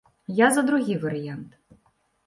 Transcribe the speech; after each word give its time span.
Я 0.37 0.47
за 0.55 0.63
другі 0.71 0.97
варыянт. 1.05 1.57